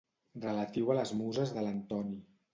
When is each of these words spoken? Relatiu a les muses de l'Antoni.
Relatiu 0.45 0.89
a 0.93 0.95
les 1.01 1.13
muses 1.21 1.55
de 1.59 1.67
l'Antoni. 1.69 2.19